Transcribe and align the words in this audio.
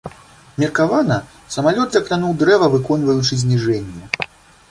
Меркавана, 0.61 1.17
самалёт 1.57 1.89
закрануў 1.99 2.33
дрэва, 2.41 2.71
выконваючы 2.77 3.33
зніжэнне. 3.45 4.05